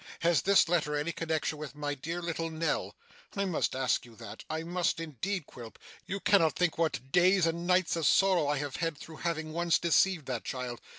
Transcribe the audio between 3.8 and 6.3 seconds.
you that I must indeed, Quilp. You